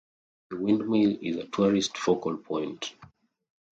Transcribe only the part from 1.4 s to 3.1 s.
tourist focal point.